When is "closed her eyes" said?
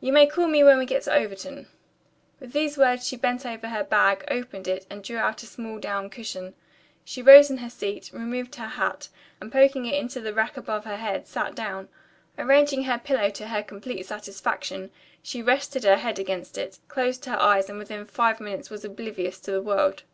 16.88-17.68